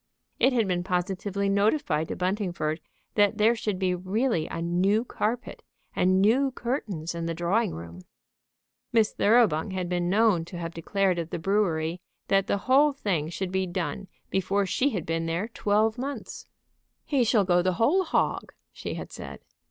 It 0.39 0.51
had 0.51 0.67
been 0.67 0.83
positively 0.83 1.47
notified 1.47 2.07
to 2.07 2.15
Buntingford 2.15 2.79
that 3.13 3.37
there 3.37 3.55
should 3.55 3.77
be 3.77 3.93
really 3.93 4.47
a 4.47 4.59
new 4.59 5.05
carpet 5.05 5.61
and 5.95 6.19
new 6.19 6.49
curtains 6.49 7.13
in 7.13 7.27
the 7.27 7.35
drawing 7.35 7.75
room. 7.75 8.01
Miss 8.91 9.13
Thoroughbung 9.13 9.69
had 9.73 9.87
been 9.89 10.09
known 10.09 10.43
to 10.45 10.57
have 10.57 10.73
declared 10.73 11.19
at 11.19 11.29
the 11.29 11.37
brewery 11.37 12.01
that 12.29 12.47
the 12.47 12.57
whole 12.65 12.93
thing 12.93 13.29
should 13.29 13.51
be 13.51 13.67
done 13.67 14.07
before 14.31 14.65
she 14.65 14.89
had 14.89 15.05
been 15.05 15.27
there 15.27 15.47
twelve 15.49 15.99
months. 15.99 16.47
"He 17.05 17.23
shall 17.23 17.43
go 17.45 17.61
the 17.61 17.73
whole 17.73 18.03
hog," 18.03 18.53
she 18.71 18.95
had 18.95 19.11
said. 19.11 19.41